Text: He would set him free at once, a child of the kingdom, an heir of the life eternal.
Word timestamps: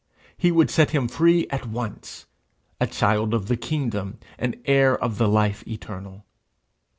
He 0.35 0.51
would 0.51 0.71
set 0.71 0.89
him 0.89 1.07
free 1.07 1.45
at 1.51 1.67
once, 1.67 2.25
a 2.79 2.87
child 2.87 3.35
of 3.35 3.45
the 3.47 3.55
kingdom, 3.55 4.17
an 4.39 4.55
heir 4.65 4.97
of 4.97 5.19
the 5.19 5.27
life 5.27 5.63
eternal. 5.67 6.25